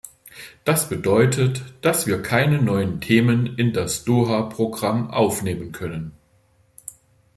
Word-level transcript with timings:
Das 0.65 0.89
bedeutet, 0.89 1.61
dass 1.81 2.07
wir 2.07 2.23
keine 2.23 2.59
neuen 2.59 3.01
Themen 3.01 3.45
in 3.59 3.71
das 3.71 4.03
Doha-Programm 4.03 5.11
aufnehmen 5.11 5.73
können. 5.73 6.13